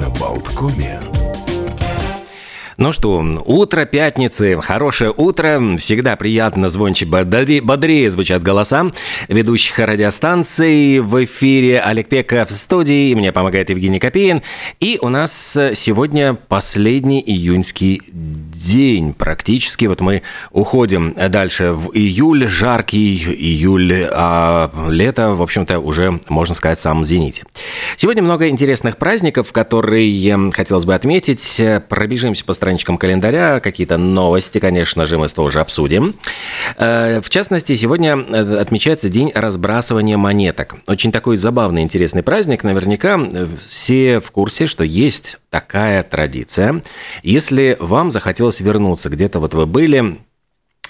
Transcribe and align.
на 0.00 0.08
Болткоме. 0.08 1.29
Ну 2.80 2.94
что, 2.94 3.22
утро 3.44 3.84
пятницы, 3.84 4.58
хорошее 4.58 5.12
утро, 5.14 5.76
всегда 5.76 6.16
приятно, 6.16 6.70
звонче, 6.70 7.04
бодрее, 7.04 7.60
бодрее 7.60 8.08
звучат 8.08 8.42
голоса 8.42 8.90
ведущих 9.28 9.78
радиостанций. 9.78 11.00
В 11.00 11.22
эфире 11.26 11.80
Олег 11.80 12.08
Пеков 12.08 12.48
в 12.48 12.52
студии, 12.52 13.12
мне 13.12 13.32
помогает 13.32 13.68
Евгений 13.68 13.98
Копеин. 13.98 14.40
И 14.80 14.98
у 15.02 15.10
нас 15.10 15.52
сегодня 15.74 16.32
последний 16.32 17.20
июньский 17.20 18.00
день 18.10 19.12
практически. 19.12 19.84
Вот 19.84 20.00
мы 20.00 20.22
уходим 20.50 21.14
дальше 21.28 21.72
в 21.72 21.90
июль, 21.92 22.48
жаркий 22.48 23.14
июль, 23.14 24.06
а 24.10 24.70
лето, 24.88 25.34
в 25.34 25.42
общем-то, 25.42 25.80
уже, 25.80 26.18
можно 26.30 26.54
сказать, 26.54 26.78
в 26.78 26.80
самом 26.80 27.04
зените. 27.04 27.44
Сегодня 27.98 28.22
много 28.22 28.48
интересных 28.48 28.96
праздников, 28.96 29.52
которые 29.52 30.50
хотелось 30.52 30.86
бы 30.86 30.94
отметить. 30.94 31.60
Пробежимся 31.90 32.42
по 32.46 32.54
стране 32.54 32.69
страничкам 32.70 32.98
календаря. 32.98 33.58
Какие-то 33.58 33.96
новости, 33.96 34.60
конечно 34.60 35.04
же, 35.04 35.18
мы 35.18 35.28
тоже 35.28 35.58
обсудим. 35.58 36.14
Э, 36.76 37.20
в 37.20 37.28
частности, 37.28 37.74
сегодня 37.74 38.16
э, 38.16 38.56
отмечается 38.60 39.08
День 39.08 39.32
разбрасывания 39.34 40.16
монеток. 40.16 40.76
Очень 40.86 41.10
такой 41.10 41.36
забавный, 41.36 41.82
интересный 41.82 42.22
праздник. 42.22 42.62
Наверняка 42.62 43.18
э, 43.20 43.48
все 43.58 44.20
в 44.20 44.30
курсе, 44.30 44.68
что 44.68 44.84
есть 44.84 45.38
такая 45.50 46.04
традиция. 46.04 46.80
Если 47.24 47.76
вам 47.80 48.12
захотелось 48.12 48.60
вернуться, 48.60 49.08
где-то 49.08 49.40
вот 49.40 49.52
вы 49.54 49.66
были, 49.66 50.18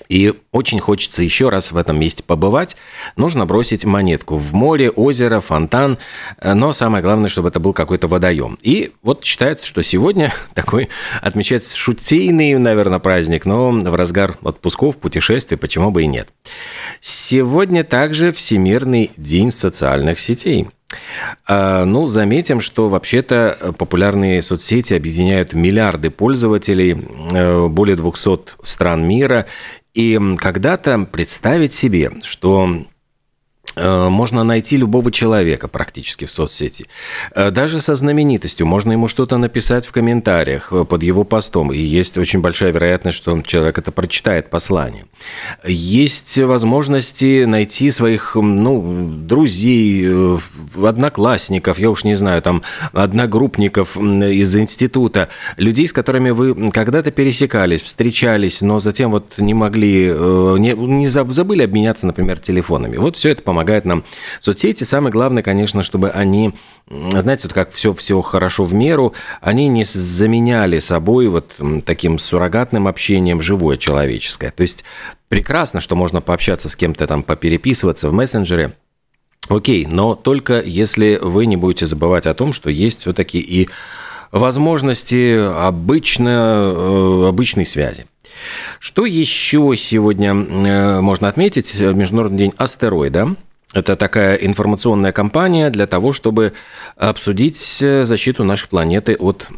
и 0.09 0.35
очень 0.53 0.81
хочется 0.81 1.23
еще 1.23 1.49
раз 1.49 1.73
в 1.73 1.77
этом 1.77 1.99
месте 1.99 2.23
побывать. 2.23 2.77
Нужно 3.17 3.47
бросить 3.47 3.85
монетку 3.85 4.37
в 4.37 4.53
море, 4.53 4.91
озеро, 4.91 5.41
фонтан, 5.41 5.99
но 6.43 6.73
самое 6.73 7.03
главное, 7.03 7.29
чтобы 7.29 7.49
это 7.49 7.61
был 7.61 7.73
какой-то 7.73 8.09
водоем. 8.09 8.59
И 8.63 8.93
вот 9.03 9.25
считается, 9.25 9.67
что 9.67 9.83
сегодня 9.83 10.33
такой 10.55 10.89
отмечается 11.21 11.77
шутейный, 11.77 12.55
наверное, 12.59 12.99
праздник, 12.99 13.47
но 13.47 13.71
в 13.71 13.95
разгар 13.95 14.37
отпусков, 14.43 14.97
путешествий, 14.97 15.57
почему 15.57 15.91
бы 15.91 16.03
и 16.03 16.07
нет. 16.07 16.29
Сегодня 17.01 17.85
также 17.85 18.33
Всемирный 18.33 19.11
день 19.17 19.51
социальных 19.51 20.19
сетей. 20.19 20.69
А, 21.47 21.85
ну, 21.85 22.07
заметим, 22.07 22.61
что 22.61 22.89
вообще-то 22.89 23.75
популярные 23.79 24.43
соцсети 24.43 24.95
объединяют 24.95 25.53
миллиарды 25.53 26.11
пользователей, 26.11 26.97
э, 27.33 27.69
более 27.69 27.97
200 27.97 28.57
стран 28.65 29.07
мира, 29.07 29.47
и 29.95 30.19
когда-то 30.39 30.99
представить 31.11 31.73
себе, 31.73 32.13
что 32.23 32.85
можно 33.77 34.45
найти 34.45 34.77
любого 34.77 35.13
человека 35.13 35.69
практически 35.69 36.25
в 36.25 36.31
соцсети. 36.31 36.87
Э, 37.35 37.51
даже 37.51 37.81
со 37.81 37.95
знаменитостью 37.95 38.67
можно 38.67 38.93
ему 38.93 39.09
что-то 39.09 39.37
написать 39.37 39.87
в 39.87 39.93
комментариях 39.93 40.73
э, 40.73 40.85
под 40.85 41.03
его 41.03 41.25
постом, 41.25 41.73
и 41.73 41.79
есть 41.79 42.19
очень 42.19 42.41
большая 42.41 42.73
вероятность, 42.73 43.17
что 43.17 43.41
человек 43.43 43.79
это 43.79 43.93
прочитает 43.93 44.51
послание. 44.51 45.07
Есть 45.65 46.37
возможности 46.39 47.45
найти 47.45 47.91
своих 47.91 48.35
ну, 48.35 49.09
друзей, 49.25 50.09
одноклассников, 50.77 51.79
я 51.79 51.91
уж 51.91 52.05
не 52.05 52.15
знаю, 52.15 52.43
там, 52.43 52.63
одногруппников 52.93 53.97
из 53.97 54.57
института, 54.57 55.29
людей, 55.57 55.87
с 55.87 55.93
которыми 55.93 56.31
вы 56.31 56.71
когда-то 56.71 57.11
пересекались, 57.11 57.83
встречались, 57.83 58.61
но 58.61 58.79
затем 58.79 59.11
вот 59.11 59.39
не 59.39 59.55
могли, 59.55 60.07
не, 60.07 60.75
не 60.75 61.07
забыли 61.07 61.63
обменяться, 61.63 62.07
например, 62.07 62.39
телефонами. 62.39 62.97
Вот 62.97 63.17
все 63.17 63.31
это 63.31 63.43
помогает 63.43 63.60
помогают 63.61 63.85
нам 63.85 64.05
соцсети. 64.41 64.85
Самое 64.85 65.13
главное, 65.13 65.43
конечно, 65.43 65.83
чтобы 65.83 66.11
они, 66.11 66.55
знаете, 66.89 67.43
вот 67.45 67.53
как 67.53 67.71
все, 67.73 67.93
все 67.93 68.21
хорошо 68.23 68.65
в 68.65 68.73
меру, 68.73 69.13
они 69.43 69.69
не 69.69 69.85
заменяли 69.85 70.79
собой 70.79 71.29
вот 71.29 71.55
таким 71.85 72.19
суррогатным 72.19 72.89
общением 72.89 73.43
живое 73.43 73.77
человеческое. 73.77 74.51
То 74.51 74.63
есть 74.63 74.85
прекрасно, 75.29 75.81
что 75.81 75.95
можно 75.95 76.23
пообщаться 76.23 76.71
с 76.71 76.77
кем-то 76.77 77.07
там, 77.07 77.23
попереписываться 77.23 78.09
в 78.09 78.13
мессенджере, 78.13 78.73
Окей, 79.49 79.85
но 79.87 80.15
только 80.15 80.61
если 80.61 81.19
вы 81.21 81.47
не 81.47 81.57
будете 81.57 81.85
забывать 81.85 82.27
о 82.27 82.35
том, 82.35 82.53
что 82.53 82.71
есть 82.71 83.01
все-таки 83.01 83.41
и 83.41 83.69
возможности 84.31 85.39
обычно, 85.67 86.73
э, 86.77 87.29
обычной 87.29 87.67
связи. 87.67 88.07
Что 88.79 89.07
еще 89.07 89.73
сегодня 89.77 90.35
э, 90.35 91.01
можно 91.01 91.29
отметить? 91.29 91.75
Международный 91.79 92.39
день 92.39 92.53
астероида. 92.57 93.37
Это 93.73 93.95
такая 93.95 94.35
информационная 94.35 95.13
кампания 95.13 95.71
для 95.71 95.87
того, 95.87 96.11
чтобы 96.11 96.55
обсудить 96.97 97.79
э, 97.81 98.05
защиту 98.05 98.43
нашей 98.43 98.69
планеты 98.69 99.15
от 99.15 99.49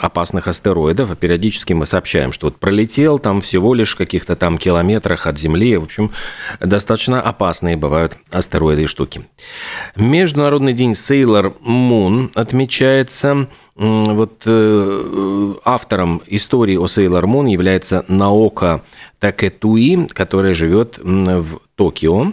опасных 0.00 0.48
астероидов. 0.48 1.18
Периодически 1.18 1.74
мы 1.74 1.84
сообщаем, 1.84 2.32
что 2.32 2.46
вот 2.46 2.56
пролетел 2.56 3.18
там 3.18 3.42
всего 3.42 3.74
лишь 3.74 3.94
каких-то 3.94 4.36
там 4.36 4.56
километрах 4.56 5.26
от 5.26 5.38
Земли. 5.38 5.76
В 5.76 5.82
общем, 5.82 6.12
достаточно 6.60 7.20
опасные 7.20 7.76
бывают 7.76 8.16
астероиды 8.30 8.84
и 8.84 8.86
штуки. 8.86 9.26
Международный 9.96 10.72
день 10.72 10.92
Sailor 10.92 11.54
Moon 11.60 12.30
отмечается. 12.34 13.48
Вот 13.74 14.42
э, 14.46 15.54
автором 15.64 16.22
истории 16.26 16.78
о 16.78 16.86
Sailor 16.86 17.24
Moon 17.24 17.50
является 17.50 18.06
Наока 18.08 18.82
Такетуи, 19.18 20.06
которая 20.06 20.54
живет 20.54 20.98
в 21.02 21.60
Токио. 21.74 22.32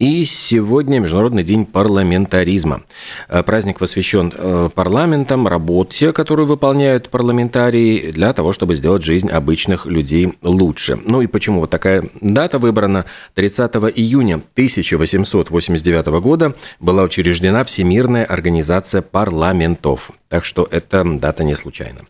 И 0.00 0.24
сегодня 0.24 0.98
Международный 0.98 1.44
день 1.44 1.66
парламентаризма. 1.66 2.82
Э, 3.28 3.44
праздник 3.44 3.78
посвящен 3.78 4.32
э, 4.34 4.68
парламентам, 4.74 5.46
работе, 5.46 6.12
которую 6.12 6.46
выполняют 6.46 7.10
парламентарии, 7.10 8.10
для 8.10 8.32
того, 8.32 8.52
чтобы 8.52 8.74
сделать 8.74 9.04
жизнь 9.04 9.30
обычных 9.30 9.86
людей 9.86 10.34
лучше. 10.42 10.98
Ну 11.04 11.22
и 11.22 11.28
почему 11.28 11.60
вот 11.60 11.70
такая 11.70 12.04
дата 12.20 12.58
выбрана? 12.58 13.04
30 13.34 13.70
июня 13.94 14.42
1889 14.54 16.06
года 16.20 16.56
была 16.80 17.04
учреждена 17.04 17.62
Всемирная 17.62 18.24
организация 18.24 19.00
парламентов. 19.00 20.10
Так 20.28 20.44
что 20.44 20.66
эта 20.68 21.04
дата 21.04 21.44
не 21.44 21.54
случайна. 21.54 22.00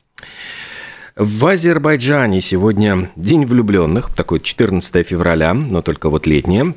В 1.16 1.46
Азербайджане 1.46 2.40
сегодня 2.40 3.10
День 3.14 3.44
влюбленных, 3.44 4.12
такой 4.12 4.40
14 4.40 5.06
февраля, 5.06 5.54
но 5.54 5.80
только 5.82 6.08
вот 6.08 6.26
летнее. 6.26 6.74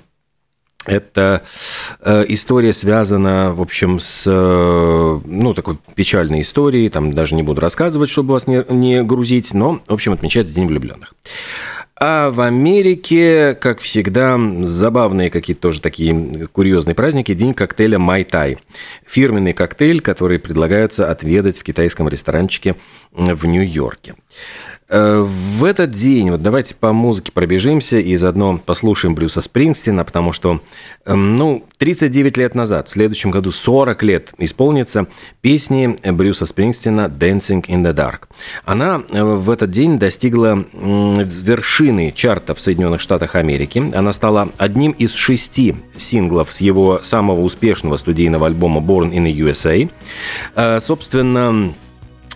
Эта 0.88 1.44
э, 2.00 2.24
история 2.30 2.72
связана, 2.72 3.53
в 3.53 3.62
общем, 3.62 4.00
с 4.00 4.24
э, 4.25 5.20
ну, 5.25 5.53
такой 5.53 5.78
печальной 5.96 6.42
историей. 6.42 6.88
Там 6.88 7.12
даже 7.12 7.36
не 7.36 7.44
буду 7.44 7.59
рассказывать, 7.59 8.09
чтобы 8.09 8.34
вас 8.34 8.48
не, 8.48 8.66
не 8.70 9.03
грузить, 9.03 9.53
но, 9.53 9.81
в 9.86 9.94
общем, 9.94 10.14
отмечается 10.14 10.56
День 10.56 10.68
влюбленных. 10.68 11.14
А 12.00 12.30
в 12.30 12.42
Америке, 12.42 13.56
как 13.56 13.80
всегда, 13.80 14.40
забавные 14.62 15.30
какие-то 15.30 15.64
тоже 15.64 15.81
такие 15.81 16.47
курьезные 16.52 16.96
праздники. 16.96 17.34
День 17.34 17.53
коктейля 17.53 18.00
Майтай. 18.00 18.59
Фирменный 19.06 19.53
коктейль, 19.53 20.00
который 20.00 20.40
предлагается 20.40 21.12
отведать 21.12 21.58
в 21.58 21.64
китайском 21.64 22.08
ресторанчике 22.08 22.76
в 23.12 23.46
Нью-Йорке. 23.46 24.16
Э, 24.90 25.20
в 25.20 25.66
этот 25.66 25.92
день, 25.92 26.31
вот 26.31 26.42
давайте 26.42 26.74
по 26.74 26.94
музыке 26.94 27.31
пробежимся 27.34 27.98
и 27.98 28.16
заодно 28.16 28.58
послушаем 28.58 29.16
Брюса 29.16 29.42
Спрингстина, 29.42 30.06
потому 30.06 30.31
что, 30.31 30.62
эм, 31.06 31.36
ну, 31.36 31.66
39 31.78 32.38
лет 32.38 32.56
назад, 32.56 32.88
в 32.88 32.92
следующем 32.92 33.31
году 33.31 33.52
40 33.52 34.02
лет 34.03 34.31
исполнится 34.38 35.08
песни 35.42 35.97
Брюса 36.09 36.46
Спрингстина 36.46 37.12
«Dancing 37.14 37.66
in 37.66 37.84
the 37.84 37.94
Dark». 37.94 38.28
Она 38.64 39.03
э, 39.09 39.22
в 39.24 39.50
этот 39.50 39.72
день 39.72 40.00
достигла 40.00 40.66
вершины 40.74 42.14
чарта 42.16 42.56
в 42.56 42.59
Соединенных 42.59 43.02
Штатах 43.02 43.36
Америки. 43.36 43.92
Она 43.94 44.14
стала 44.14 44.50
одним 44.58 44.92
из 44.92 45.14
шести 45.14 45.76
синглов 45.97 46.53
с 46.53 46.62
его 46.62 47.00
самого 47.02 47.42
успешного 47.42 47.97
студийного 47.97 48.47
альбома 48.47 48.80
«Born 48.80 49.12
in 49.12 49.26
the 49.26 49.34
USA». 49.34 49.91
Э, 50.56 50.79
собственно, 50.79 51.73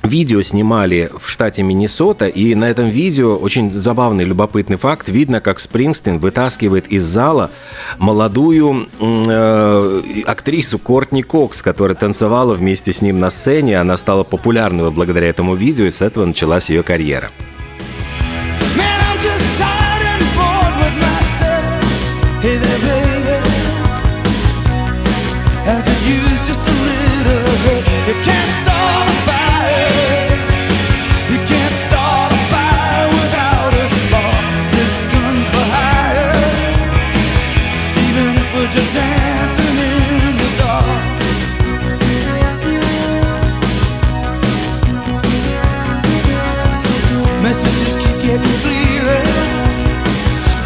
Видео 0.04 0.42
снимали 0.42 1.12
в 1.16 1.30
штате 1.30 1.62
Миннесота, 1.62 2.28
и 2.28 2.56
на 2.56 2.70
этом 2.70 2.90
видео 2.90 3.36
очень 3.36 3.72
забавный, 3.72 4.24
любопытный 4.24 4.78
факт. 4.78 5.08
Видно, 5.10 5.42
как 5.42 5.60
Спрингстин 5.60 6.18
вытаскивает 6.18 6.88
из 6.88 7.04
зала 7.04 7.52
молодую 8.00 8.88
э, 9.00 10.02
актрису 10.26 10.80
Кортни 10.80 11.22
Кокс, 11.22 11.62
которая 11.62 11.96
танцевала 11.96 12.56
вместе 12.56 12.92
с 12.92 13.02
ним 13.02 13.20
на 13.20 13.30
сцене. 13.30 13.80
Она 13.80 13.96
стала 13.96 14.24
популярной 14.24 14.90
благодаря 14.90 15.28
этому 15.28 15.54
видео, 15.54 15.86
и 15.86 15.92
с 15.92 16.02
этого 16.02 16.26
началась 16.26 16.72
ее 16.72 16.82
карьера. 16.82 17.30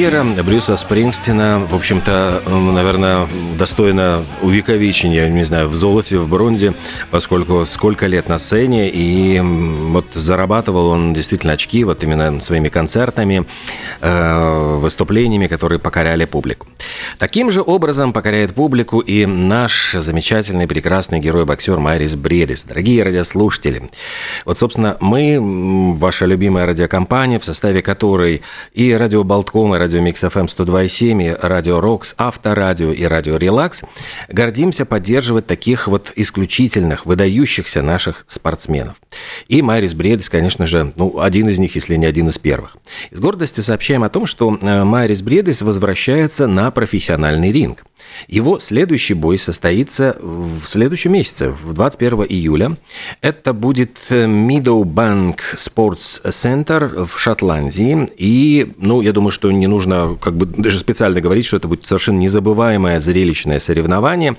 Карьера 0.00 0.24
Брюса 0.46 0.78
Спрингстина, 0.78 1.60
в 1.70 1.74
общем-то, 1.74 2.42
наверное, 2.72 3.28
достойна 3.58 4.24
увековечения, 4.40 5.28
не 5.28 5.44
знаю, 5.44 5.68
в 5.68 5.74
золоте, 5.74 6.16
в 6.16 6.26
бронзе, 6.26 6.72
поскольку 7.10 7.66
сколько 7.66 8.06
лет 8.06 8.26
на 8.26 8.38
сцене, 8.38 8.88
и 8.88 9.38
вот 9.40 10.06
зарабатывал 10.14 10.86
он 10.86 11.12
действительно 11.12 11.52
очки 11.52 11.84
вот 11.84 12.02
именно 12.02 12.40
своими 12.40 12.70
концертами, 12.70 13.44
э, 14.00 14.78
выступлениями, 14.78 15.48
которые 15.48 15.78
покоряли 15.78 16.24
публику. 16.24 16.66
Таким 17.18 17.50
же 17.50 17.60
образом 17.60 18.14
покоряет 18.14 18.54
публику 18.54 19.00
и 19.00 19.26
наш 19.26 19.92
замечательный, 19.92 20.66
прекрасный 20.66 21.20
герой-боксер 21.20 21.78
Майрис 21.78 22.14
Бредис. 22.14 22.64
Дорогие 22.64 23.02
радиослушатели, 23.02 23.90
вот, 24.46 24.56
собственно, 24.56 24.96
мы, 25.00 25.94
ваша 25.96 26.24
любимая 26.24 26.64
радиокомпания, 26.64 27.38
в 27.38 27.44
составе 27.44 27.82
которой 27.82 28.40
и 28.72 28.94
радио 28.94 29.24
Балтком, 29.24 29.74
и 29.74 29.78
радио 29.78 29.89
Mix 29.98 30.20
FM 30.20 30.44
102,7, 30.44 31.22
и 31.22 31.46
радио 31.46 31.80
Рокс, 31.80 32.14
Авторадио 32.16 32.92
и 32.92 33.02
радио 33.04 33.36
Релакс, 33.36 33.82
гордимся 34.28 34.84
поддерживать 34.84 35.46
таких 35.46 35.88
вот 35.88 36.12
исключительных, 36.14 37.06
выдающихся 37.06 37.82
наших 37.82 38.24
спортсменов. 38.28 38.96
И 39.48 39.62
Майрис 39.62 39.94
Бредис, 39.94 40.28
конечно 40.28 40.66
же, 40.66 40.92
ну, 40.96 41.20
один 41.20 41.48
из 41.48 41.58
них, 41.58 41.74
если 41.74 41.96
не 41.96 42.06
один 42.06 42.28
из 42.28 42.38
первых. 42.38 42.76
С 43.10 43.18
гордостью 43.18 43.64
сообщаем 43.64 44.04
о 44.04 44.10
том, 44.10 44.26
что 44.26 44.56
э, 44.60 44.84
Майрис 44.84 45.22
Бредис 45.22 45.62
возвращается 45.62 46.46
на 46.46 46.70
профессиональный 46.70 47.50
ринг. 47.50 47.84
Его 48.28 48.58
следующий 48.58 49.14
бой 49.14 49.38
состоится 49.38 50.16
в 50.20 50.66
следующем 50.66 51.12
месяце, 51.12 51.50
в 51.50 51.72
21 51.72 52.26
июля. 52.28 52.76
Это 53.20 53.52
будет 53.52 53.98
Meadowbank 54.10 55.38
Sports 55.54 56.22
Center 56.24 57.04
в 57.04 57.18
Шотландии. 57.18 58.06
И, 58.16 58.72
ну, 58.78 59.00
я 59.00 59.12
думаю, 59.12 59.30
что 59.30 59.50
не 59.50 59.66
нужно 59.70 60.18
как 60.20 60.36
бы 60.36 60.46
даже 60.46 60.78
специально 60.78 61.20
говорить, 61.20 61.46
что 61.46 61.56
это 61.56 61.68
будет 61.68 61.86
совершенно 61.86 62.18
незабываемое 62.18 63.00
зрелищное 63.00 63.58
соревнование. 63.58 64.36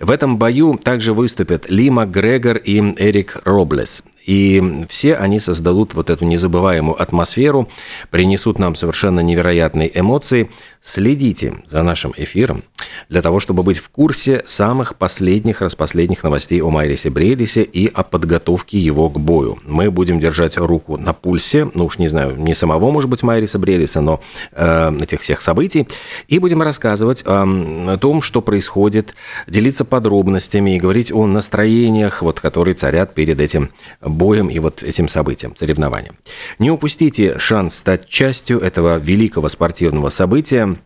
В 0.00 0.10
этом 0.10 0.38
бою 0.38 0.78
также 0.82 1.12
выступят 1.12 1.68
Ли 1.68 1.90
Макгрегор 1.90 2.56
и 2.56 2.78
Эрик 2.96 3.38
Роблес. 3.44 4.02
И 4.24 4.84
все 4.90 5.14
они 5.16 5.40
создадут 5.40 5.94
вот 5.94 6.10
эту 6.10 6.26
незабываемую 6.26 7.00
атмосферу, 7.00 7.68
принесут 8.10 8.58
нам 8.58 8.74
совершенно 8.74 9.20
невероятные 9.20 9.90
эмоции. 9.98 10.50
Следите 10.82 11.62
за 11.64 11.82
нашим 11.82 12.12
эфиром 12.14 12.62
для 13.08 13.22
того, 13.22 13.40
чтобы 13.40 13.62
быть 13.62 13.78
в 13.78 13.88
курсе 13.88 14.42
самых 14.46 14.96
последних, 14.96 15.60
распоследних 15.60 16.22
новостей 16.22 16.60
о 16.60 16.70
Майрисе 16.70 17.10
Бредисе 17.10 17.62
и 17.62 17.86
о 17.88 18.02
подготовке 18.02 18.78
его 18.78 19.08
к 19.10 19.18
бою. 19.18 19.58
Мы 19.64 19.90
будем 19.90 20.20
держать 20.20 20.56
руку 20.56 20.96
на 20.96 21.12
пульсе, 21.12 21.70
ну 21.74 21.86
уж 21.86 21.98
не 21.98 22.08
знаю, 22.08 22.36
не 22.36 22.54
самого, 22.54 22.90
может 22.90 23.10
быть, 23.10 23.22
Майриса 23.22 23.58
Бредиса, 23.58 24.00
но 24.00 24.20
э, 24.52 24.96
этих 25.00 25.20
всех 25.20 25.40
событий, 25.40 25.86
и 26.28 26.38
будем 26.38 26.62
рассказывать 26.62 27.22
э, 27.24 27.28
о 27.28 27.96
том, 27.98 28.22
что 28.22 28.40
происходит, 28.42 29.14
делиться 29.46 29.84
подробностями 29.84 30.76
и 30.76 30.78
говорить 30.78 31.12
о 31.12 31.26
настроениях, 31.26 32.22
вот, 32.22 32.40
которые 32.40 32.74
царят 32.74 33.14
перед 33.14 33.40
этим 33.40 33.70
боем 34.00 34.48
и 34.48 34.58
вот 34.58 34.82
этим 34.82 35.08
событием, 35.08 35.54
соревнованием. 35.56 36.16
Не 36.58 36.70
упустите 36.70 37.38
шанс 37.38 37.76
стать 37.76 38.06
частью 38.06 38.60
этого 38.60 38.98
великого 38.98 39.48
спортивного 39.48 40.08
события. 40.08 40.76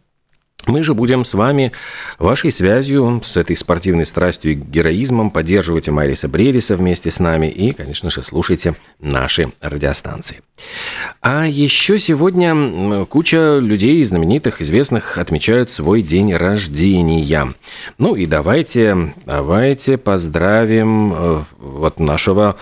Мы 0.66 0.84
же 0.84 0.94
будем 0.94 1.24
с 1.24 1.34
вами 1.34 1.72
вашей 2.18 2.52
связью 2.52 3.20
с 3.24 3.36
этой 3.36 3.56
спортивной 3.56 4.04
страстью 4.04 4.52
и 4.52 4.54
героизмом 4.54 5.30
поддерживайте 5.30 5.90
Майриса 5.90 6.28
Бредиса 6.28 6.76
вместе 6.76 7.10
с 7.10 7.18
нами 7.18 7.48
и, 7.48 7.72
конечно 7.72 8.10
же, 8.10 8.22
слушайте 8.22 8.76
наши 9.00 9.52
радиостанции. 9.60 10.40
А 11.20 11.46
еще 11.46 11.98
сегодня 11.98 13.04
куча 13.06 13.58
людей 13.58 14.02
знаменитых, 14.04 14.60
известных 14.60 15.18
отмечают 15.18 15.68
свой 15.68 16.00
день 16.00 16.32
рождения. 16.34 17.54
Ну 17.98 18.14
и 18.14 18.26
давайте, 18.26 19.14
давайте 19.26 19.98
поздравим 19.98 21.12
э, 21.12 21.42
вот 21.58 21.98
нашего 21.98 22.56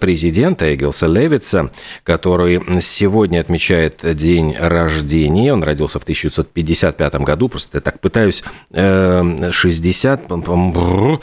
президента 0.00 0.74
Эгилса 0.74 1.06
Левица, 1.06 1.70
который 2.02 2.60
сегодня 2.80 3.40
отмечает 3.40 4.00
день 4.16 4.56
рождения. 4.58 5.52
Он 5.52 5.62
родился 5.62 5.98
в 5.98 6.02
1955 6.02 7.14
году. 7.16 7.48
Просто 7.48 7.78
я 7.78 7.80
так 7.80 8.00
пытаюсь 8.00 8.42
60... 8.70 10.20
Э, 10.30 11.18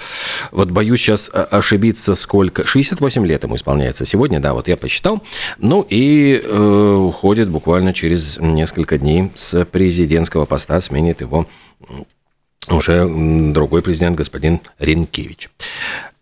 вот 0.51 0.71
боюсь 0.71 0.99
сейчас 0.99 1.29
ошибиться, 1.33 2.15
сколько... 2.15 2.65
68 2.65 3.25
лет 3.25 3.43
ему 3.43 3.55
исполняется 3.55 4.05
сегодня, 4.05 4.39
да, 4.39 4.53
вот 4.53 4.67
я 4.67 4.77
посчитал. 4.77 5.21
Ну 5.57 5.85
и 5.89 6.41
э, 6.43 6.93
уходит 6.95 7.49
буквально 7.49 7.93
через 7.93 8.37
несколько 8.37 8.97
дней 8.97 9.31
с 9.35 9.65
президентского 9.65 10.45
поста, 10.45 10.79
сменит 10.81 11.21
его 11.21 11.47
уже 12.69 13.07
другой 13.53 13.81
президент, 13.81 14.15
господин 14.15 14.59
Ренкевич. 14.79 15.49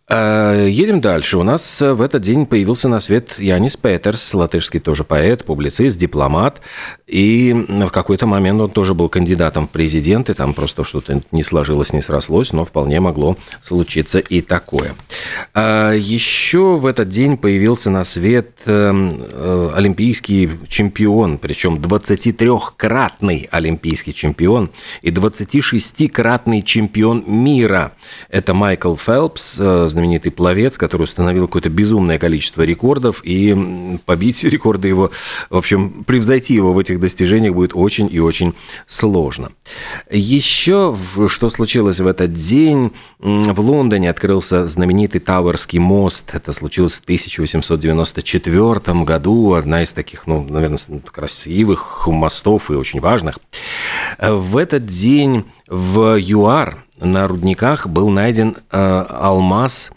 А, 0.10 0.66
едем 0.66 1.00
дальше. 1.00 1.38
У 1.38 1.44
нас 1.44 1.80
в 1.80 2.02
этот 2.02 2.22
день 2.22 2.46
появился 2.46 2.90
на 2.90 3.00
свет 3.00 3.40
Янис 3.40 3.78
Петерс, 3.78 4.34
латышский 4.34 4.82
тоже 4.82 5.06
поэт, 5.06 5.46
публицист, 5.46 5.98
дипломат. 5.98 6.62
И 7.08 7.54
в 7.54 7.90
какой-то 7.90 8.26
момент 8.26 8.60
он 8.60 8.70
тоже 8.70 8.94
был 8.94 9.08
кандидатом 9.08 9.68
в 9.68 9.70
президенты. 9.70 10.34
Там 10.34 10.54
просто 10.54 10.84
что-то 10.84 11.22
не 11.32 11.44
сложилось, 11.44 11.94
не 11.94 12.02
срослось, 12.02 12.52
но 12.52 12.66
вполне 12.66 13.00
могло 13.00 13.38
случиться 13.62 14.20
и 14.20 14.42
такое. 14.42 14.94
А 15.54 15.94
еще 15.94 16.76
в 16.76 16.86
этот 16.86 17.08
день 17.08 17.38
появился 17.38 17.90
на 17.90 18.04
свет 18.04 18.50
эм, 18.66 19.28
э, 19.32 19.72
олимпийский 19.74 20.50
чемпион, 20.68 21.38
причем 21.38 21.76
23-кратный 21.76 23.48
олимпийский 23.52 24.14
чемпион 24.14 24.72
и 25.02 25.12
26-кратный 25.12 26.62
чемпион 26.62 27.24
мира. 27.28 27.94
Это 28.30 28.54
Майкл 28.54 28.96
Фелпс, 28.96 29.56
э, 29.60 29.88
знаменитый 29.94 30.32
пловец, 30.32 30.78
который 30.78 31.04
установил 31.04 31.48
какое-то 31.48 31.70
безумное 31.70 32.20
количество 32.20 32.64
рекордов, 32.64 33.22
и 33.24 33.98
побить 34.06 34.44
рекорды 34.54 34.90
его, 34.90 35.12
в 35.50 35.58
общем, 35.58 36.04
превзойти 36.04 36.54
его 36.54 36.74
в 36.74 36.80
этих 36.80 37.00
достижениях 37.00 37.54
будет 37.54 37.72
очень 37.74 38.10
и 38.12 38.20
очень 38.20 38.54
сложно. 38.86 39.52
Еще 40.10 40.96
что 41.28 41.50
случилось 41.50 42.00
в 42.00 42.08
этот 42.08 42.34
день? 42.34 42.92
В 43.20 43.60
Лондоне 43.60 44.10
открылся 44.10 44.68
знаменитый 44.68 45.22
Тауэрский 45.22 45.80
мост. 45.80 46.30
Это 46.34 46.52
случилось 46.52 46.94
в 46.94 47.02
1894 47.02 49.04
году. 49.04 49.54
Одна 49.54 49.84
из 49.84 49.94
таких, 49.94 50.28
ну, 50.28 50.46
наверное, 50.48 50.80
красивых 51.12 52.08
мостов 52.08 52.72
и 52.72 52.74
очень 52.74 53.00
важных. 53.00 53.40
В 54.20 54.58
этот 54.58 54.86
день 54.86 55.46
в 55.68 56.18
ЮАР 56.20 56.83
на 57.06 57.28
рудниках 57.28 57.88
был 57.88 58.10
найден 58.10 58.58
э, 58.72 59.06
алмаз 59.10 59.92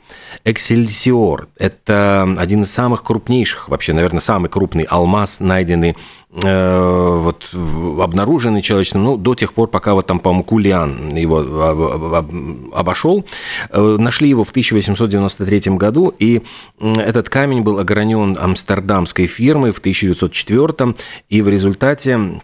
Эксельсиор. 0.44 1.48
Это 1.58 2.36
один 2.38 2.62
из 2.62 2.70
самых 2.70 3.02
крупнейших, 3.02 3.68
вообще, 3.68 3.92
наверное, 3.92 4.20
самый 4.20 4.48
крупный 4.48 4.84
алмаз, 4.84 5.40
найденный, 5.40 5.96
э, 6.42 7.18
вот, 7.20 7.48
обнаруженный 8.00 8.62
человечеством, 8.62 9.04
ну, 9.04 9.16
до 9.16 9.34
тех 9.34 9.52
пор, 9.52 9.68
пока 9.68 9.94
вот 9.94 10.06
там, 10.06 10.20
по-моему, 10.20 10.44
Кулиан 10.44 11.16
его 11.16 11.38
обошел. 12.72 13.24
Э, 13.70 13.96
нашли 13.98 14.28
его 14.28 14.44
в 14.44 14.50
1893 14.50 15.76
году, 15.76 16.14
и 16.18 16.42
этот 16.78 17.28
камень 17.28 17.62
был 17.62 17.78
огранен 17.78 18.36
амстердамской 18.38 19.26
фирмой 19.26 19.72
в 19.72 19.78
1904 19.78 20.94
и 21.28 21.42
в 21.42 21.48
результате 21.48 22.40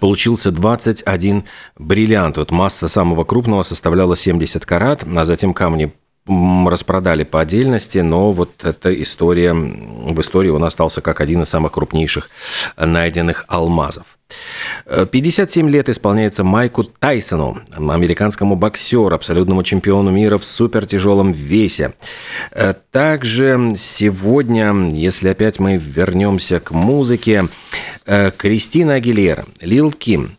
получился 0.00 0.50
21 0.50 1.44
бриллиант. 1.78 2.36
Вот 2.38 2.50
масса 2.50 2.88
самого 2.88 3.24
крупного 3.24 3.62
составляла 3.62 4.16
70 4.16 4.64
карат, 4.64 5.04
а 5.04 5.24
затем 5.24 5.54
камни 5.54 5.92
распродали 6.26 7.22
по 7.22 7.40
отдельности, 7.40 7.98
но 7.98 8.32
вот 8.32 8.64
эта 8.64 9.00
история, 9.02 9.52
в 9.52 10.18
истории 10.20 10.48
он 10.48 10.64
остался 10.64 11.02
как 11.02 11.20
один 11.20 11.42
из 11.42 11.50
самых 11.50 11.72
крупнейших 11.72 12.30
найденных 12.78 13.44
алмазов. 13.48 14.13
57 14.86 15.70
лет 15.70 15.88
исполняется 15.88 16.44
Майку 16.44 16.84
Тайсону, 16.84 17.58
американскому 17.76 18.56
боксеру, 18.56 19.14
абсолютному 19.14 19.62
чемпиону 19.62 20.10
мира 20.10 20.38
в 20.38 20.44
супертяжелом 20.44 21.32
весе. 21.32 21.94
Также 22.90 23.74
сегодня, 23.76 24.72
если 24.90 25.28
опять 25.28 25.58
мы 25.58 25.76
вернемся 25.76 26.60
к 26.60 26.70
музыке, 26.72 27.48
Кристина 28.36 28.94
Агилера, 28.94 29.44
Лил 29.60 29.92
Ким, 29.92 30.36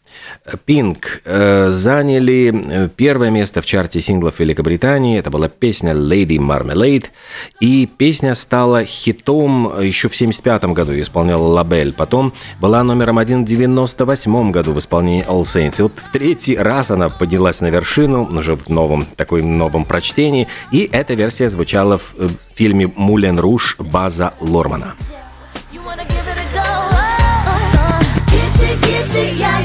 Пинк 0.65 1.21
э, 1.25 1.69
заняли 1.69 2.53
э, 2.53 2.89
первое 2.95 3.31
место 3.31 3.61
в 3.61 3.65
чарте 3.65 4.01
синглов 4.01 4.39
Великобритании. 4.39 5.17
Это 5.17 5.31
была 5.31 5.47
песня 5.47 5.93
Lady 5.93 6.37
Marmalade. 6.37 7.05
И 7.59 7.87
песня 7.87 8.35
стала 8.35 8.85
хитом 8.85 9.81
еще 9.81 10.07
в 10.07 10.13
1975 10.13 10.65
году. 10.65 10.93
Исполняла 10.99 11.47
Лабель. 11.47 11.93
Потом 11.93 12.33
была 12.59 12.83
номером 12.83 13.17
один 13.17 13.39
в 13.39 13.51
1998 13.51 14.51
году 14.51 14.73
в 14.73 14.79
исполнении 14.79 15.25
All 15.27 15.43
Saints. 15.43 15.75
И 15.79 15.81
вот 15.81 15.93
в 15.95 16.11
третий 16.11 16.55
раз 16.57 16.91
она 16.91 17.09
поднялась 17.09 17.61
на 17.61 17.67
вершину, 17.67 18.29
уже 18.31 18.55
в 18.55 18.69
новом, 18.69 19.05
такой 19.15 19.41
новом 19.41 19.85
прочтении. 19.85 20.47
И 20.71 20.89
эта 20.91 21.13
версия 21.13 21.49
звучала 21.49 21.97
в 21.97 22.13
э, 22.17 22.29
фильме 22.53 22.91
«Мулен 22.95 23.39
Руж» 23.39 23.77
База 23.79 24.33
Лормана. 24.39 24.95
yeah, 29.15 29.31
yeah. 29.37 29.64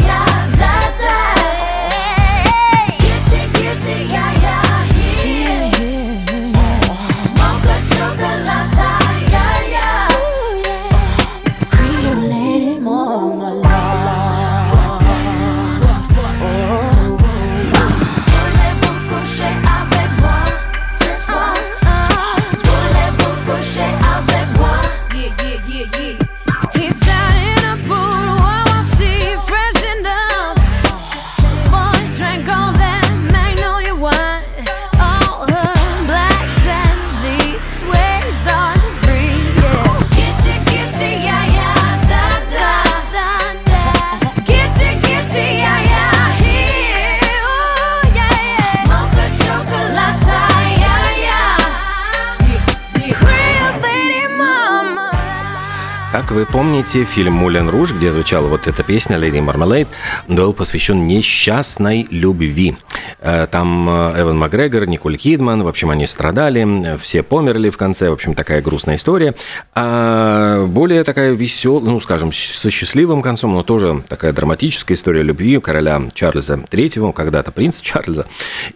Вы 56.30 56.46
помните, 56.46 57.02
фильм 57.02 57.32
«Мулен 57.32 57.68
Руж», 57.68 57.90
где 57.90 58.12
звучала 58.12 58.46
вот 58.46 58.68
эта 58.68 58.84
песня 58.84 59.16
«Леди 59.16 59.40
Мармелейд», 59.40 59.88
был 60.28 60.52
посвящен 60.52 61.08
несчастной 61.08 62.06
любви. 62.08 62.76
Э, 63.18 63.48
там 63.50 63.88
э, 63.90 64.22
Эван 64.22 64.38
Макгрегор, 64.38 64.86
Николь 64.86 65.16
Кидман, 65.16 65.64
в 65.64 65.68
общем, 65.68 65.90
они 65.90 66.06
страдали, 66.06 66.96
все 67.02 67.24
померли 67.24 67.68
в 67.68 67.76
конце, 67.76 68.10
в 68.10 68.12
общем, 68.12 68.34
такая 68.34 68.62
грустная 68.62 68.94
история. 68.94 69.34
А 69.74 70.64
более 70.66 71.02
такая 71.02 71.32
веселая, 71.32 71.84
ну, 71.84 71.98
скажем, 71.98 72.30
со 72.32 72.70
счастливым 72.70 73.22
концом, 73.22 73.52
но 73.52 73.64
тоже 73.64 74.04
такая 74.08 74.32
драматическая 74.32 74.96
история 74.96 75.22
любви 75.22 75.58
короля 75.58 76.00
Чарльза 76.14 76.54
III, 76.70 77.12
когда-то 77.12 77.50
принца 77.50 77.82
Чарльза, 77.82 78.26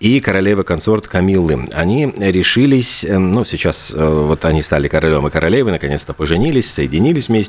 и 0.01 0.19
королевы-консорт 0.19 1.07
Камиллы. 1.07 1.69
Они 1.73 2.13
решились, 2.19 3.05
э, 3.05 3.17
ну, 3.17 3.45
сейчас 3.45 3.93
вот 3.95 4.45
они 4.45 4.61
стали 4.61 4.89
королем 4.89 5.29
и 5.29 5.31
королевой, 5.31 5.71
наконец-то 5.71 6.15
поженились, 6.15 6.69
соединились 6.69 7.29
вместе. 7.29 7.44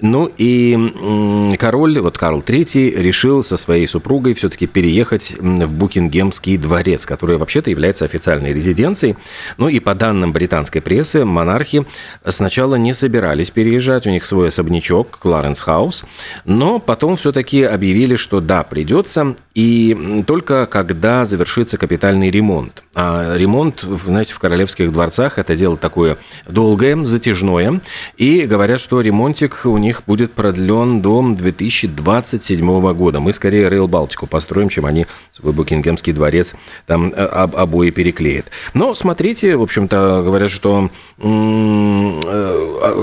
Ну, 0.00 0.30
и 0.36 1.54
король, 1.58 1.98
вот 2.00 2.18
Карл 2.18 2.40
III, 2.40 3.02
решил 3.02 3.42
со 3.42 3.56
своей 3.56 3.86
супругой 3.86 4.34
все-таки 4.34 4.66
переехать 4.66 5.36
в 5.38 5.72
Букингем 5.72 6.06
Букингемский 6.06 6.56
дворец, 6.56 7.06
который 7.06 7.36
вообще-то 7.36 7.70
является 7.70 8.04
официальной 8.04 8.52
резиденцией. 8.52 9.16
Ну 9.56 9.68
и 9.68 9.80
по 9.80 9.94
данным 9.94 10.32
британской 10.32 10.80
прессы, 10.80 11.24
монархи 11.24 11.84
сначала 12.24 12.76
не 12.76 12.92
собирались 12.92 13.50
переезжать, 13.50 14.06
у 14.06 14.10
них 14.10 14.24
свой 14.24 14.48
особнячок, 14.48 15.18
Кларенс 15.18 15.60
Хаус, 15.60 16.04
но 16.44 16.78
потом 16.78 17.16
все-таки 17.16 17.62
объявили, 17.62 18.16
что 18.16 18.40
да, 18.40 18.62
придется, 18.62 19.36
и 19.54 20.22
только 20.26 20.66
когда 20.66 21.24
завершится 21.24 21.78
капитальный 21.78 22.30
ремонт. 22.30 22.84
А 22.94 23.36
ремонт, 23.36 23.80
знаете, 23.80 24.34
в 24.34 24.38
королевских 24.38 24.92
дворцах 24.92 25.38
это 25.38 25.56
дело 25.56 25.76
такое 25.76 26.18
долгое, 26.46 27.04
затяжное, 27.04 27.80
и 28.16 28.42
говорят, 28.42 28.80
что 28.80 29.00
ремонтик 29.26 29.62
у 29.64 29.76
них 29.78 30.02
будет 30.06 30.32
продлен 30.32 31.02
до 31.02 31.34
2027 31.36 32.92
года. 32.92 33.18
Мы 33.18 33.32
скорее 33.32 33.68
Рейл 33.68 33.88
Балтику 33.88 34.26
построим, 34.26 34.68
чем 34.68 34.86
они 34.86 35.06
свой 35.32 35.52
Букингемский 35.52 36.12
дворец 36.12 36.52
там 36.86 37.06
э, 37.06 37.10
об, 37.14 37.56
обои 37.56 37.90
переклеит. 37.90 38.46
Но 38.74 38.94
смотрите, 38.94 39.56
в 39.56 39.62
общем-то, 39.62 40.22
говорят, 40.24 40.52
что 40.52 40.90
э, 41.18 42.20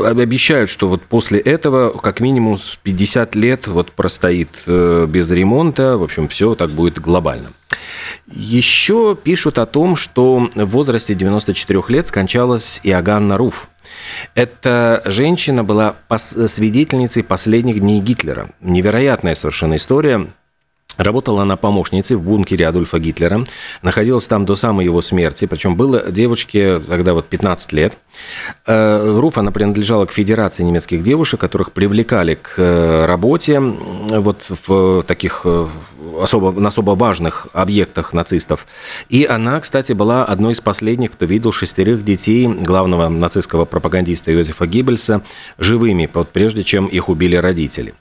обещают, 0.06 0.70
что 0.70 0.88
вот 0.88 1.01
после 1.01 1.39
этого 1.39 1.89
как 1.98 2.22
минимум 2.22 2.58
50 2.84 3.36
лет 3.36 3.68
вот 3.68 3.92
простоит 3.92 4.63
э, 4.65 5.06
без 5.10 5.30
ремонта, 5.30 5.98
в 5.98 6.03
общем, 6.03 6.30
все 6.30 6.56
так 6.56 6.70
будет 6.70 7.00
глобально. 7.00 7.50
Еще 8.27 9.17
пишут 9.22 9.58
о 9.58 9.65
том, 9.65 9.96
что 9.96 10.50
в 10.53 10.65
возрасте 10.65 11.15
94 11.15 11.84
лет 11.89 12.08
скончалась 12.08 12.79
Иоганна 12.84 13.38
Руф. 13.38 13.70
Эта 14.36 15.01
женщина 15.05 15.63
была 15.63 15.96
свидетельницей 16.17 17.24
последних 17.24 17.79
дней 17.79 18.00
Гитлера. 18.00 18.50
Невероятная 18.62 19.36
совершенно 19.36 19.75
история. 19.75 20.27
Работала 20.97 21.41
она 21.41 21.57
помощницей 21.57 22.15
в 22.15 22.21
бункере 22.21 22.67
Адольфа 22.67 23.00
Гитлера, 23.00 23.45
находилась 23.81 24.27
там 24.27 24.45
до 24.45 24.55
самой 24.55 24.85
его 24.85 25.01
смерти, 25.01 25.45
причем 25.45 25.75
было 25.75 26.12
девочке 26.12 26.79
тогда 26.79 27.13
вот 27.13 27.27
15 27.27 27.73
лет. 27.73 27.97
Э, 28.65 29.17
Руф, 29.19 29.38
она 29.38 29.51
принадлежала 29.51 30.05
к 30.05 30.12
Федерации 30.12 30.63
немецких 30.63 31.03
девушек, 31.03 31.39
которых 31.39 31.71
привлекали 31.71 32.35
к 32.35 32.55
э, 32.57 33.05
работе 33.05 33.59
вот 33.59 34.45
в 34.67 35.03
таких 35.03 35.41
э, 35.45 35.67
особо, 36.21 36.51
на 36.51 36.67
особо 36.67 36.91
важных 36.91 37.47
объектах 37.53 38.13
нацистов. 38.13 38.67
И 39.09 39.25
она, 39.25 39.59
кстати, 39.59 39.93
была 39.93 40.25
одной 40.25 40.53
из 40.53 40.62
последних, 40.62 41.12
кто 41.12 41.25
видел 41.25 41.51
шестерых 41.51 42.03
детей 42.03 42.47
главного 42.47 43.09
нацистского 43.09 43.65
пропагандиста 43.65 44.31
Йозефа 44.31 44.67
Гиббельса 44.67 45.21
живыми, 45.57 46.09
прежде 46.31 46.63
чем 46.63 46.88
их 46.88 47.09
убили 47.09 47.35
родители. 47.35 47.93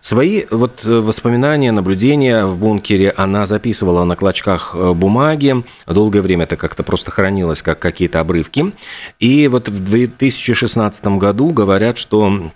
Свои 0.00 0.44
вот 0.50 0.84
воспоминания, 0.84 1.72
наблюдения 1.72 2.46
в 2.46 2.58
бункере 2.58 3.10
она 3.16 3.46
записывала 3.46 4.04
на 4.04 4.16
клочках 4.16 4.74
э, 4.74 4.92
бумаги. 4.92 5.64
Долгое 5.86 6.20
время 6.20 6.44
это 6.44 6.56
как-то 6.56 6.82
просто 6.82 7.10
хранилось, 7.10 7.62
как 7.62 7.78
какие-то 7.78 8.20
обрывки. 8.20 8.72
И 9.18 9.48
вот 9.48 9.68
в 9.68 9.84
2016 9.84 11.04
году 11.18 11.50
говорят, 11.50 11.98
что 11.98 12.50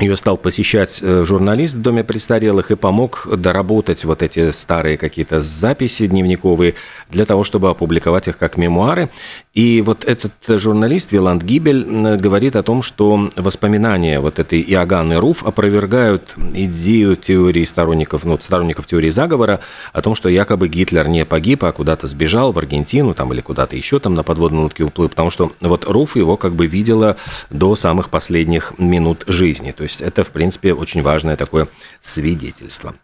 ее 0.00 0.16
стал 0.16 0.36
посещать 0.36 0.98
э, 1.02 1.22
журналист 1.24 1.74
в 1.74 1.82
Доме 1.82 2.02
престарелых 2.02 2.70
и 2.70 2.76
помог 2.76 3.28
доработать 3.36 4.04
вот 4.04 4.22
эти 4.22 4.50
старые 4.50 4.96
какие-то 4.96 5.40
записи 5.40 6.06
дневниковые 6.06 6.74
для 7.10 7.24
того, 7.24 7.44
чтобы 7.44 7.70
опубликовать 7.70 8.26
их 8.26 8.36
как 8.36 8.56
мемуары. 8.56 9.10
И 9.54 9.82
вот 9.82 10.04
этот 10.04 10.32
журналист 10.48 11.12
Виланд 11.12 11.44
Гибель 11.44 12.16
говорит 12.16 12.56
о 12.56 12.64
том, 12.64 12.82
что 12.82 13.30
воспоминания 13.36 14.18
вот 14.18 14.40
этой 14.40 14.60
Иоганны 14.60 15.20
Руф 15.20 15.44
опровергают 15.44 16.34
идею 16.52 17.14
теории 17.14 17.64
сторонников, 17.64 18.24
ну, 18.24 18.36
сторонников 18.40 18.86
теории 18.86 19.10
заговора 19.10 19.60
о 19.92 20.02
том, 20.02 20.16
что 20.16 20.28
якобы 20.28 20.66
Гитлер 20.68 21.08
не 21.08 21.24
погиб, 21.24 21.62
а 21.62 21.72
куда-то 21.72 22.08
сбежал 22.08 22.50
в 22.50 22.58
Аргентину 22.58 23.14
там 23.14 23.32
или 23.32 23.40
куда-то 23.40 23.76
еще 23.76 24.00
там 24.00 24.14
на 24.14 24.24
подводной 24.24 24.62
лодке 24.62 24.82
уплыл, 24.82 25.08
потому 25.08 25.30
что 25.30 25.52
вот 25.60 25.84
Руф 25.84 26.16
его 26.16 26.36
как 26.36 26.54
бы 26.54 26.66
видела 26.66 27.16
до 27.50 27.76
самых 27.76 28.10
последних 28.10 28.74
минут 28.78 29.22
жизни. 29.28 29.70
То 29.84 29.86
есть 29.86 30.00
это, 30.00 30.24
в 30.24 30.30
принципе, 30.30 30.72
очень 30.72 31.02
важное 31.02 31.36
такое 31.36 31.68
свидетельство. 32.00 32.94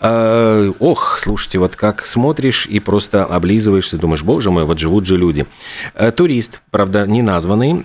А, 0.00 0.72
ох, 0.78 1.18
слушайте, 1.18 1.58
вот 1.58 1.76
как 1.76 2.06
смотришь 2.06 2.64
и 2.64 2.80
просто 2.80 3.26
облизываешься, 3.26 3.98
думаешь, 3.98 4.22
боже 4.22 4.50
мой, 4.50 4.64
вот 4.64 4.78
живут 4.78 5.04
же 5.04 5.18
люди. 5.18 5.44
А, 5.94 6.10
турист, 6.10 6.62
правда, 6.70 7.06
не 7.06 7.20
названный, 7.20 7.84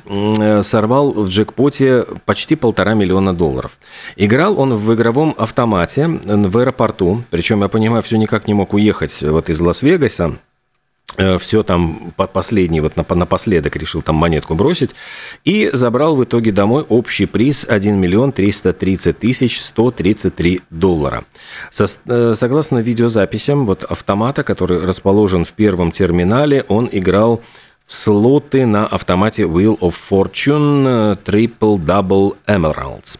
сорвал 0.63 1.11
в 1.11 1.27
джекпоте 1.27 2.05
почти 2.23 2.55
полтора 2.55 2.93
миллиона 2.93 3.33
долларов. 3.33 3.77
Играл 4.15 4.57
он 4.57 4.75
в 4.75 4.93
игровом 4.93 5.35
автомате 5.37 6.07
в 6.07 6.57
аэропорту, 6.57 7.25
причем, 7.31 7.63
я 7.63 7.67
понимаю, 7.67 8.01
все 8.01 8.15
никак 8.15 8.47
не 8.47 8.53
мог 8.53 8.73
уехать 8.73 9.21
вот 9.23 9.49
из 9.49 9.59
Лас-Вегаса, 9.59 10.37
Э, 10.37 10.48
все 11.39 11.63
там 11.63 12.13
последний, 12.15 12.81
вот 12.81 12.95
напоследок 12.95 13.75
решил 13.75 14.01
там 14.01 14.15
монетку 14.15 14.55
бросить, 14.55 14.95
и 15.43 15.69
забрал 15.73 16.15
в 16.15 16.23
итоге 16.23 16.51
домой 16.51 16.85
общий 16.87 17.25
приз 17.25 17.65
1 17.67 17.99
миллион 17.99 18.31
330 18.31 19.17
тысяч 19.17 19.61
133 19.61 20.61
доллара. 20.69 21.25
Со, 21.71 21.85
э, 22.05 22.33
согласно 22.35 22.79
видеозаписям 22.79 23.65
вот 23.65 23.83
автомата, 23.83 24.43
который 24.43 24.85
расположен 24.85 25.43
в 25.43 25.51
первом 25.53 25.91
терминале, 25.91 26.65
он 26.67 26.89
играл 26.91 27.41
слоты 27.89 28.65
на 28.65 28.85
автомате 28.85 29.43
Wheel 29.43 29.77
of 29.79 29.95
Fortune 30.09 31.17
Triple 31.23 31.77
Double 31.79 32.35
Emeralds. 32.47 33.17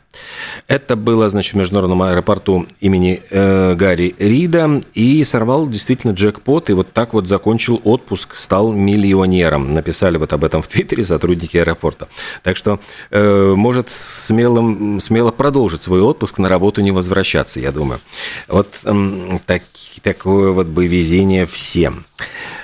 Это 0.67 0.95
было, 0.95 1.29
значит, 1.29 1.53
в 1.53 1.57
международном 1.57 2.01
аэропорту 2.03 2.67
имени 2.79 3.21
э, 3.29 3.73
Гарри 3.75 4.15
Рида, 4.19 4.81
и 4.93 5.23
сорвал 5.23 5.67
действительно 5.67 6.11
джекпот, 6.11 6.69
и 6.69 6.73
вот 6.73 6.91
так 6.91 7.13
вот 7.13 7.27
закончил 7.27 7.81
отпуск, 7.83 8.35
стал 8.35 8.71
миллионером. 8.71 9.71
Написали 9.71 10.17
вот 10.17 10.33
об 10.33 10.43
этом 10.43 10.61
в 10.61 10.67
Твиттере 10.67 11.03
сотрудники 11.03 11.57
аэропорта. 11.57 12.07
Так 12.43 12.57
что 12.57 12.79
э, 13.11 13.53
может 13.55 13.89
смело, 13.89 14.99
смело 14.99 15.31
продолжить 15.31 15.81
свой 15.81 16.01
отпуск, 16.01 16.37
на 16.37 16.49
работу 16.49 16.81
не 16.81 16.91
возвращаться, 16.91 17.59
я 17.59 17.71
думаю. 17.71 17.99
Вот 18.47 18.81
э, 18.83 19.39
так, 19.45 19.63
такое 20.03 20.51
вот 20.51 20.67
бы 20.67 20.85
везение 20.85 21.45
всем. 21.45 22.05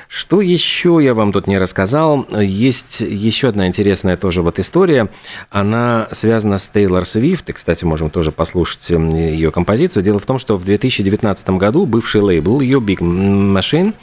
Что 0.07 0.41
еще 0.41 0.99
я 1.01 1.13
вам 1.13 1.31
тут 1.31 1.47
не 1.47 1.57
рассказал? 1.57 2.25
Есть 2.39 3.01
еще 3.01 3.49
одна 3.49 3.67
интересная 3.67 4.17
тоже 4.17 4.41
вот 4.41 4.59
история. 4.59 5.09
Она 5.49 6.07
связана 6.11 6.57
с 6.57 6.69
Тейлор 6.69 7.05
Свифт. 7.05 7.49
И, 7.49 7.53
кстати, 7.53 7.85
можем 7.85 8.09
тоже 8.09 8.31
послушать 8.31 8.89
ее 8.89 9.51
композицию. 9.51 10.03
Дело 10.03 10.19
в 10.19 10.25
том, 10.25 10.37
что 10.37 10.57
в 10.57 10.65
2019 10.65 11.49
году 11.51 11.85
бывший 11.85 12.21
лейбл 12.21 12.61
ее 12.61 12.79
Big 12.79 12.99
Machine 12.99 13.93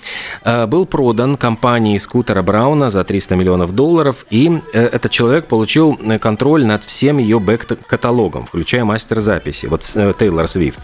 э, 0.45 0.67
был 0.67 0.87
продан 0.87 1.37
компании 1.37 1.99
Скутера 1.99 2.43
Брауна 2.43 2.91
за 2.91 3.05
300 3.05 3.37
миллионов 3.37 3.75
долларов. 3.75 4.27
И 4.31 4.61
э, 4.73 4.87
этот 4.87 5.11
человек 5.11 5.47
получил 5.47 5.99
контроль 6.21 6.65
над 6.65 6.85
всем 6.85 7.19
ее 7.19 7.39
бэк-каталогом, 7.39 8.47
включая 8.47 8.85
мастер 8.85 9.21
записи. 9.21 9.67
Вот 9.67 9.91
э, 9.95 10.13
Тейлор 10.19 10.49
Свифт. 10.49 10.81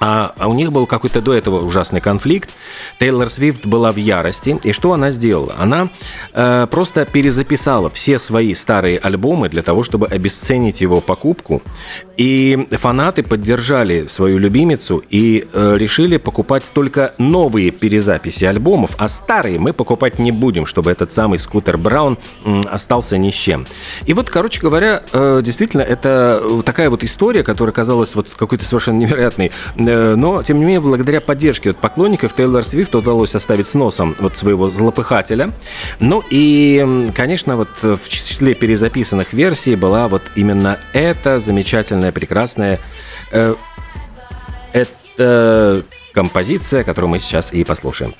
А, 0.00 0.32
а 0.38 0.48
у 0.48 0.54
них 0.54 0.72
был 0.72 0.86
какой-то 0.86 1.20
до 1.20 1.34
этого 1.34 1.64
ужасный 1.64 2.00
конфликт. 2.00 2.50
Тейлор 3.00 3.28
Свифт 3.28 3.66
была 3.66 3.90
в 3.92 3.96
ярости. 3.96 4.58
И 4.62 4.72
что 4.72 4.92
она 4.92 5.10
сделала? 5.10 5.56
Она 5.58 5.90
э, 6.32 6.66
просто 6.70 7.04
перезаписала 7.04 7.90
все 7.90 8.18
свои 8.18 8.54
старые 8.54 8.98
альбомы 8.98 9.48
для 9.48 9.62
того, 9.62 9.82
чтобы 9.82 10.06
обесценить 10.06 10.80
его 10.80 11.00
покупку. 11.00 11.62
И 12.16 12.68
фанаты 12.70 13.22
поддержали 13.22 14.06
свою 14.06 14.38
любимицу 14.38 15.02
и 15.10 15.48
э, 15.52 15.76
решили 15.76 16.16
покупать 16.16 16.70
только 16.72 17.14
новые 17.18 17.70
перезаписи 17.70 18.44
альбомов, 18.44 18.92
а 18.98 19.08
старые 19.08 19.58
мы 19.58 19.72
покупать 19.72 20.18
не 20.18 20.30
будем, 20.30 20.66
чтобы 20.66 20.92
этот 20.92 21.12
самый 21.12 21.38
Скутер 21.38 21.76
Браун 21.76 22.18
э, 22.44 22.60
остался 22.70 23.18
ни 23.18 23.30
с 23.30 23.34
чем. 23.34 23.66
И 24.06 24.14
вот, 24.14 24.30
короче 24.30 24.60
говоря, 24.60 25.02
э, 25.12 25.40
действительно, 25.42 25.82
это 25.82 26.62
такая 26.64 26.88
вот 26.88 27.02
история, 27.02 27.42
которая 27.42 27.72
казалась 27.72 28.14
вот 28.14 28.28
какой-то 28.36 28.64
совершенно 28.64 28.98
невероятной 28.98 29.50
Э, 29.87 29.87
но, 29.88 30.42
тем 30.42 30.58
не 30.58 30.64
менее, 30.64 30.80
благодаря 30.80 31.20
поддержке 31.20 31.70
от 31.70 31.78
поклонников 31.78 32.34
Тейлор 32.34 32.64
Свифт 32.64 32.94
удалось 32.94 33.34
оставить 33.34 33.66
с 33.66 33.74
носом 33.74 34.16
вот 34.18 34.36
своего 34.36 34.68
злопыхателя. 34.68 35.52
Ну 36.00 36.22
и, 36.30 37.08
конечно, 37.14 37.56
вот 37.56 37.70
в 37.82 38.08
числе 38.08 38.54
перезаписанных 38.54 39.32
версий 39.32 39.76
была 39.76 40.08
вот 40.08 40.22
именно 40.34 40.78
эта 40.92 41.38
замечательная, 41.40 42.12
прекрасная 42.12 42.80
э, 43.32 43.54
это 44.72 45.84
композиция, 46.12 46.84
которую 46.84 47.10
мы 47.10 47.18
сейчас 47.18 47.52
и 47.52 47.64
послушаем. 47.64 48.14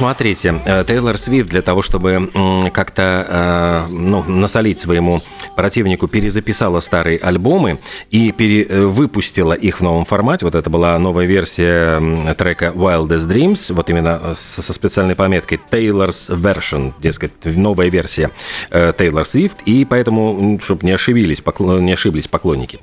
Смотрите, 0.00 0.54
э, 0.64 0.82
Тейлор 0.86 1.18
Свифт 1.18 1.50
для 1.50 1.60
того, 1.60 1.82
чтобы 1.82 2.30
как-то 2.72 3.26
э, 3.28 3.92
ну, 3.92 4.24
насолить 4.24 4.80
своему 4.80 5.20
противнику, 5.56 6.08
перезаписала 6.08 6.80
старые 6.80 7.18
альбомы 7.18 7.78
и 8.10 8.30
э, 8.38 8.86
выпустила 8.86 9.52
их 9.52 9.80
в 9.80 9.82
новом 9.82 10.06
формате. 10.06 10.46
Вот 10.46 10.54
это 10.54 10.70
была 10.70 10.98
новая 10.98 11.26
версия 11.26 12.00
трека 12.34 12.72
Wildest 12.74 13.28
Dreams, 13.28 13.74
вот 13.74 13.90
именно 13.90 14.32
со 14.32 14.72
специальной 14.72 15.14
пометкой 15.16 15.60
Taylor's 15.70 16.30
Version, 16.30 16.94
дескать, 16.98 17.32
новая 17.44 17.90
версия 17.90 18.30
Тейлор 18.70 19.26
Свифт, 19.26 19.58
и 19.66 19.84
поэтому, 19.84 20.58
чтобы 20.62 20.86
не 20.86 20.92
ошиблись, 20.92 21.42
не 21.58 21.92
ошиблись 21.92 22.26
поклонники. 22.26 22.80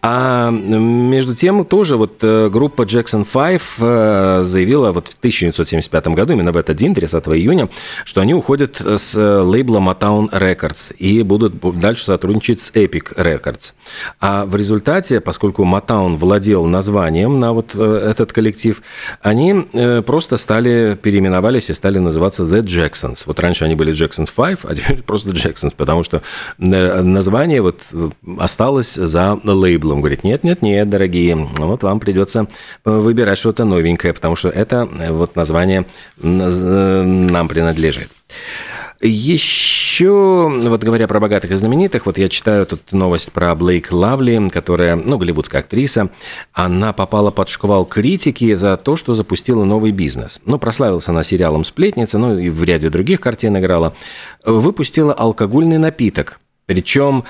А 0.00 0.50
между 0.50 1.34
тем 1.34 1.66
тоже 1.66 1.98
вот 1.98 2.22
группа 2.22 2.82
Jackson 2.82 3.26
5 3.30 4.46
заявила 4.46 4.92
вот 4.92 5.08
в 5.08 5.18
1975 5.18 6.08
году, 6.08 6.32
именно 6.32 6.53
в 6.54 6.56
этот 6.56 6.76
день, 6.76 6.94
30 6.94 7.26
июня, 7.28 7.68
что 8.04 8.20
они 8.20 8.34
уходят 8.34 8.80
с 8.80 9.14
лейбла 9.14 9.78
Motown 9.78 10.30
Records 10.30 10.94
и 10.96 11.22
будут 11.22 11.60
дальше 11.78 12.04
сотрудничать 12.04 12.60
с 12.60 12.70
Epic 12.70 13.14
Records. 13.16 13.72
А 14.20 14.44
в 14.46 14.56
результате, 14.56 15.20
поскольку 15.20 15.64
Motown 15.64 16.16
владел 16.16 16.64
названием 16.64 17.40
на 17.40 17.52
вот 17.52 17.70
э, 17.74 18.08
этот 18.10 18.32
коллектив, 18.32 18.82
они 19.20 19.66
э, 19.72 20.02
просто 20.02 20.36
стали, 20.36 20.98
переименовались 21.00 21.70
и 21.70 21.74
стали 21.74 21.98
называться 21.98 22.42
The 22.42 22.62
Jacksons. 22.62 23.24
Вот 23.26 23.40
раньше 23.40 23.64
они 23.64 23.74
были 23.74 23.92
Jacksons 23.92 24.30
5, 24.34 24.58
а 24.64 24.74
теперь 24.74 25.02
просто 25.06 25.30
Jacksons, 25.30 25.72
потому 25.76 26.02
что 26.02 26.22
э, 26.58 27.02
название 27.02 27.62
вот 27.62 27.82
осталось 28.38 28.94
за 28.94 29.38
лейблом. 29.44 30.00
Говорит, 30.00 30.24
нет-нет-нет, 30.24 30.88
дорогие, 30.88 31.36
вот 31.58 31.82
вам 31.82 32.00
придется 32.00 32.46
выбирать 32.84 33.38
что-то 33.38 33.64
новенькое, 33.64 34.12
потому 34.12 34.36
что 34.36 34.48
это 34.48 34.88
вот 35.10 35.36
название 35.36 35.86
нам 36.48 37.48
принадлежит. 37.48 38.08
Еще, 39.06 40.48
вот 40.48 40.82
говоря 40.82 41.06
про 41.06 41.20
богатых 41.20 41.50
и 41.50 41.56
знаменитых, 41.56 42.06
вот 42.06 42.16
я 42.16 42.26
читаю 42.26 42.64
тут 42.64 42.92
новость 42.92 43.32
про 43.32 43.54
Блейк 43.54 43.92
Лавли, 43.92 44.48
которая, 44.48 44.96
ну, 44.96 45.18
голливудская 45.18 45.60
актриса, 45.60 46.08
она 46.54 46.94
попала 46.94 47.30
под 47.30 47.50
шквал 47.50 47.84
критики 47.84 48.54
за 48.54 48.78
то, 48.78 48.96
что 48.96 49.14
запустила 49.14 49.64
новый 49.64 49.92
бизнес. 49.92 50.40
Ну, 50.46 50.58
прославилась 50.58 51.06
она 51.08 51.22
сериалом 51.22 51.64
«Сплетница», 51.64 52.16
ну, 52.16 52.38
и 52.38 52.48
в 52.48 52.64
ряде 52.64 52.88
других 52.88 53.20
картин 53.20 53.58
играла. 53.58 53.94
Выпустила 54.42 55.12
алкогольный 55.12 55.78
напиток, 55.78 56.40
причем 56.64 57.24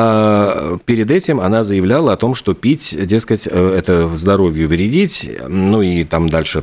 а 0.00 0.78
перед 0.84 1.10
этим 1.10 1.40
она 1.40 1.64
заявляла 1.64 2.12
о 2.12 2.16
том, 2.16 2.34
что 2.34 2.54
пить, 2.54 2.94
дескать, 3.06 3.48
э, 3.50 3.74
это 3.76 4.14
здоровью 4.14 4.68
вредить. 4.68 5.28
Ну 5.48 5.82
и 5.82 6.04
там 6.04 6.28
дальше, 6.28 6.62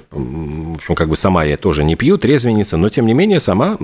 в 0.76 0.80
общем, 0.80 0.96
как 0.96 1.10
бы 1.10 1.16
сама 1.16 1.44
я 1.44 1.58
тоже 1.58 1.84
не 1.84 1.96
пью, 1.96 2.18
трезвенница, 2.18 2.78
но 2.78 2.90
тем 2.90 3.06
не 3.06 3.14
менее 3.14 3.40
сама 3.40 3.78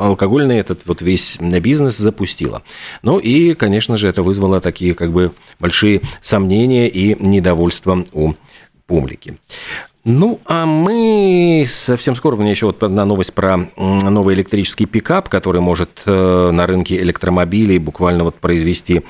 алкогольный 0.00 0.58
этот 0.58 0.86
вот 0.86 1.02
весь 1.02 1.38
бизнес 1.40 1.96
запустила. 1.96 2.62
Ну 3.02 3.18
и, 3.18 3.54
конечно 3.54 3.96
же, 3.96 4.08
это 4.08 4.22
вызвало 4.22 4.60
такие 4.60 4.94
как 4.94 5.12
бы 5.12 5.32
большие 5.58 6.00
сомнения 6.20 6.88
и 6.88 7.16
недовольство 7.20 8.04
у 8.12 8.34
публики. 8.86 9.36
Ну, 10.04 10.40
а 10.46 10.64
мы 10.64 11.66
совсем 11.68 12.16
скоро, 12.16 12.36
у 12.36 12.38
меня 12.38 12.52
еще 12.52 12.66
вот 12.66 12.82
одна 12.82 13.04
новость 13.04 13.34
про 13.34 13.68
новый 13.76 14.34
электрический 14.34 14.86
пикап, 14.86 15.28
который 15.28 15.60
может 15.60 16.02
э, 16.06 16.50
на 16.50 16.66
рынке 16.66 16.96
электромобилей 17.02 17.78
буквально 17.78 18.24
вот 18.24 18.36
произвести 18.36 19.02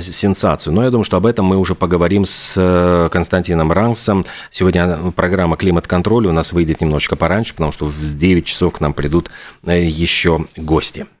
сенсацию. 0.00 0.72
Но 0.72 0.84
я 0.84 0.90
думаю, 0.90 1.04
что 1.04 1.16
об 1.16 1.26
этом 1.26 1.46
мы 1.46 1.56
уже 1.56 1.74
поговорим 1.74 2.24
с 2.24 2.54
э, 2.56 3.08
Константином 3.10 3.72
Рансом. 3.72 4.26
Сегодня 4.50 4.98
программа 5.14 5.56
«Климат-контроль» 5.56 6.26
у 6.26 6.32
нас 6.32 6.52
выйдет 6.52 6.80
немножечко 6.80 7.16
пораньше, 7.16 7.54
потому 7.54 7.72
что 7.72 7.86
в 7.86 8.18
9 8.18 8.44
часов 8.44 8.74
к 8.74 8.80
нам 8.80 8.92
придут 8.92 9.30
э, 9.64 9.84
еще 9.84 10.46
гости. 10.56 11.06